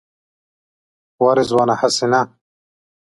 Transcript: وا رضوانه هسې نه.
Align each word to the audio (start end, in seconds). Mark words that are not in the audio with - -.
وا 1.21 1.31
رضوانه 1.37 1.75
هسې 1.81 2.05
نه. 2.11 2.21